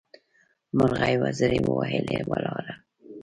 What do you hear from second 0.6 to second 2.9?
مرغۍ وزرې ووهلې؛ ولاړه.